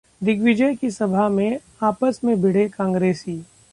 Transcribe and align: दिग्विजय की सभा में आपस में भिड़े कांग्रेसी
दिग्विजय 0.23 0.75
की 0.75 0.89
सभा 0.91 1.27
में 1.29 1.59
आपस 1.83 2.19
में 2.23 2.41
भिड़े 2.41 2.67
कांग्रेसी 2.69 3.41